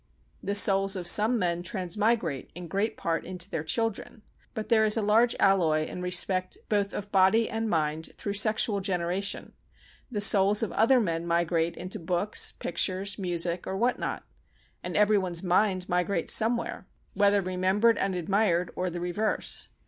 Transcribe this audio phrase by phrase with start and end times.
[0.41, 4.23] The souls of some men transmigrate in great part into their children,
[4.55, 8.79] but there is a large alloy in respect both of body and mind through sexual
[8.79, 9.53] generation;
[10.11, 14.23] the souls of other men migrate into books, pictures, music, or what not;
[14.81, 19.67] and every one's mind migrates somewhere, whether remembered and admired or the reverse.